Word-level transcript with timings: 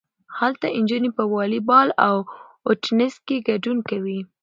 هلته 0.37 0.65
نجونې 0.81 1.09
په 1.17 1.23
والی 1.33 1.59
بال 1.67 1.89
او 2.07 2.15
ټینس 2.85 3.15
کې 3.25 3.37
ګډون 3.47 3.77
کوي. 3.89 4.19